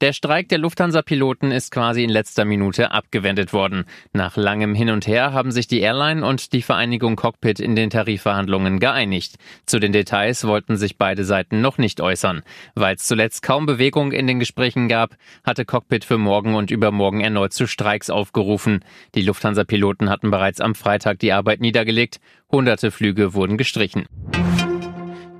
Der 0.00 0.14
Streik 0.14 0.48
der 0.48 0.56
Lufthansa-Piloten 0.56 1.50
ist 1.50 1.70
quasi 1.70 2.02
in 2.02 2.08
letzter 2.08 2.46
Minute 2.46 2.90
abgewendet 2.90 3.52
worden. 3.52 3.84
Nach 4.14 4.38
langem 4.38 4.74
Hin 4.74 4.88
und 4.88 5.06
Her 5.06 5.34
haben 5.34 5.52
sich 5.52 5.66
die 5.66 5.80
Airline 5.80 6.24
und 6.24 6.54
die 6.54 6.62
Vereinigung 6.62 7.16
Cockpit 7.16 7.60
in 7.60 7.76
den 7.76 7.90
Tarifverhandlungen 7.90 8.80
geeinigt. 8.80 9.34
Zu 9.66 9.78
den 9.78 9.92
Details 9.92 10.46
wollten 10.46 10.78
sich 10.78 10.96
beide 10.96 11.26
Seiten 11.26 11.60
noch 11.60 11.76
nicht 11.76 12.00
äußern. 12.00 12.40
Weil 12.74 12.94
es 12.94 13.06
zuletzt 13.06 13.42
kaum 13.42 13.66
Bewegung 13.66 14.12
in 14.12 14.26
den 14.26 14.38
Gesprächen 14.38 14.88
gab, 14.88 15.16
hatte 15.44 15.66
Cockpit 15.66 16.06
für 16.06 16.16
morgen 16.16 16.54
und 16.54 16.70
übermorgen 16.70 17.20
erneut 17.20 17.52
zu 17.52 17.66
Streiks 17.66 18.08
aufgerufen. 18.08 18.82
Die 19.14 19.22
Lufthansa-Piloten 19.22 20.08
hatten 20.08 20.30
bereits 20.30 20.62
am 20.62 20.74
Freitag 20.74 21.18
die 21.18 21.32
Arbeit 21.32 21.60
niedergelegt. 21.60 22.20
Hunderte 22.50 22.90
Flüge 22.90 23.34
wurden 23.34 23.58
gestrichen. 23.58 24.06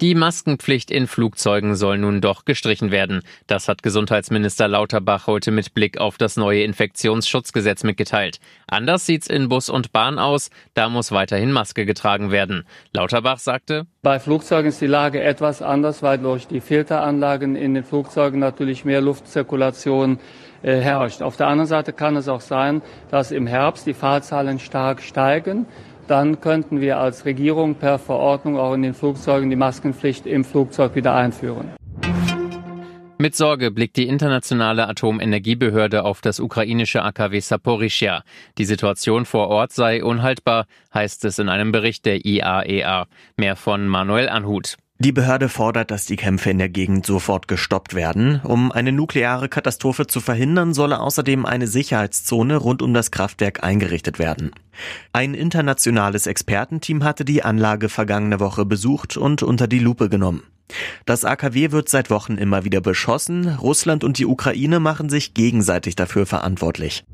Die 0.01 0.15
Maskenpflicht 0.15 0.91
in 0.91 1.07
Flugzeugen 1.07 1.75
soll 1.75 1.99
nun 1.99 2.23
doch 2.23 2.47
gestrichen 2.47 2.91
werden. 2.91 3.21
Das 3.47 3.69
hat 3.69 3.83
Gesundheitsminister 3.83 4.67
Lauterbach 4.67 5.27
heute 5.27 5.51
mit 5.51 5.75
Blick 5.75 5.99
auf 5.99 6.17
das 6.17 6.39
neue 6.39 6.63
Infektionsschutzgesetz 6.63 7.85
mitgeteilt. 7.85 8.41
Anders 8.67 9.05
sieht's 9.05 9.27
in 9.27 9.51
Bus 9.51 9.69
und 9.69 9.93
Bahn 9.93 10.19
aus. 10.19 10.49
Da 10.73 10.89
muss 10.89 11.13
weiterhin 11.13 11.53
Maske 11.53 11.85
getragen 11.85 12.31
werden. 12.31 12.65
Lauterbach 12.95 13.41
sagte, 13.41 13.87
bei 14.01 14.19
Flugzeugen 14.19 14.71
ist 14.71 14.81
die 14.81 14.87
Lage 14.87 15.23
etwas 15.23 15.61
anders, 15.61 16.03
weil 16.03 16.17
durch 16.17 16.47
die 16.47 16.63
Filteranlagen 16.63 17.55
in 17.55 17.75
den 17.75 17.85
Flugzeugen 17.85 18.41
natürlich 18.41 18.87
mehr 18.87 19.03
Luftzirkulation 19.03 20.19
äh, 20.63 20.81
herrscht. 20.81 21.21
Auf 21.21 21.37
der 21.37 21.49
anderen 21.49 21.69
Seite 21.69 21.93
kann 21.93 22.17
es 22.17 22.27
auch 22.27 22.41
sein, 22.41 22.81
dass 23.11 23.33
im 23.33 23.47
Herbst 23.47 23.87
die 23.87 23.93
Fahrzahlen 23.93 24.61
stark 24.61 25.03
steigen 25.03 25.67
dann 26.11 26.41
könnten 26.41 26.81
wir 26.81 26.99
als 26.99 27.25
Regierung 27.25 27.77
per 27.77 27.99
Verordnung 28.01 28.59
auch 28.59 28.75
in 28.75 28.83
den 28.83 28.95
Flugzeugen 28.95 29.49
die 29.49 29.57
Maskenpflicht 29.57 30.27
im 30.27 30.45
Flugzeug 30.45 30.97
wieder 30.97 31.15
einführen. 31.15 31.71
Mit 33.19 33.37
Sorge 33.37 33.71
blickt 33.71 33.97
die 33.97 34.09
internationale 34.09 34.89
Atomenergiebehörde 34.89 36.05
auf 36.05 36.23
das 36.23 36.41
ukrainische 36.41 37.03
AKW 37.03 37.39
Saporischia. 37.39 38.25
Die 38.57 38.65
Situation 38.65 39.27
vor 39.27 39.49
Ort 39.49 39.73
sei 39.73 40.03
unhaltbar, 40.03 40.67
heißt 40.95 41.27
es 41.27 41.39
in 41.39 41.51
einem 41.51 41.71
Bericht 41.71 42.07
der 42.07 42.25
IAEA. 42.25 43.03
E 43.03 43.07
Mehr 43.37 43.57
von 43.57 43.87
Manuel 43.87 44.31
Anhut. 44.31 44.79
Die 45.03 45.13
Behörde 45.13 45.49
fordert, 45.49 45.91
dass 45.91 46.05
die 46.05 46.17
Kämpfe 46.17 46.51
in 46.51 46.59
der 46.59 46.69
Gegend 46.69 47.07
sofort 47.07 47.49
gestoppt 47.49 47.95
werden. 47.95 48.43
Um 48.45 48.71
eine 48.71 48.93
nukleare 48.93 49.49
Katastrophe 49.49 50.07
zu 50.07 50.21
verhindern, 50.21 50.75
solle 50.75 51.01
außerdem 51.01 51.47
eine 51.47 51.67
Sicherheitszone 51.69 52.59
rund 52.59 52.83
um 52.83 52.93
das 52.93 53.11
Kraftwerk 53.11 53.65
eingerichtet 53.65 54.19
werden. 54.19 54.51
Ein 55.15 55.33
internationales 55.33 56.27
Expertenteam 56.27 57.03
hatte 57.03 57.25
die 57.25 57.43
Anlage 57.43 57.89
vergangene 57.89 58.41
Woche 58.41 58.67
besucht 58.67 59.17
und 59.17 59.43
unter 59.43 59.69
die 59.69 59.79
Lupe 59.79 60.11
genommen. 60.11 60.43
Das 61.07 61.25
AKW 61.25 61.73
wird 61.73 61.89
seit 61.89 62.11
Wochen 62.11 62.37
immer 62.37 62.65
wieder 62.65 62.83
beschossen. 62.83 63.57
Russland 63.57 64.05
und 64.05 64.19
die 64.19 64.27
Ukraine 64.27 64.81
machen 64.81 65.09
sich 65.09 65.33
gegenseitig 65.33 65.97
dafür 65.97 66.27
verantwortlich. 66.27 67.05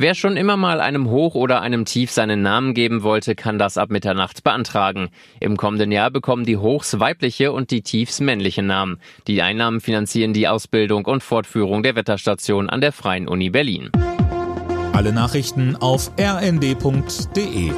Wer 0.00 0.14
schon 0.14 0.36
immer 0.36 0.56
mal 0.56 0.80
einem 0.80 1.10
Hoch 1.10 1.34
oder 1.34 1.60
einem 1.60 1.84
Tief 1.84 2.12
seinen 2.12 2.40
Namen 2.40 2.72
geben 2.72 3.02
wollte, 3.02 3.34
kann 3.34 3.58
das 3.58 3.76
ab 3.76 3.90
Mitternacht 3.90 4.44
beantragen. 4.44 5.08
Im 5.40 5.56
kommenden 5.56 5.90
Jahr 5.90 6.12
bekommen 6.12 6.44
die 6.44 6.56
Hochs 6.56 7.00
weibliche 7.00 7.50
und 7.50 7.72
die 7.72 7.82
Tiefs 7.82 8.20
männliche 8.20 8.62
Namen. 8.62 9.00
Die 9.26 9.42
Einnahmen 9.42 9.80
finanzieren 9.80 10.32
die 10.32 10.46
Ausbildung 10.46 11.04
und 11.04 11.24
Fortführung 11.24 11.82
der 11.82 11.96
Wetterstation 11.96 12.70
an 12.70 12.80
der 12.80 12.92
Freien 12.92 13.26
Uni 13.26 13.50
Berlin. 13.50 13.90
Alle 14.92 15.12
Nachrichten 15.12 15.74
auf 15.74 16.12
rnd.de 16.16 17.72